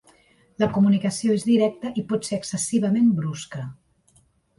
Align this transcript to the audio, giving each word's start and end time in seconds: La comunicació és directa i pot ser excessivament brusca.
La 0.61 0.67
comunicació 0.77 1.35
és 1.39 1.45
directa 1.49 1.91
i 2.03 2.03
pot 2.13 2.25
ser 2.29 2.39
excessivament 2.39 3.13
brusca. 3.21 3.63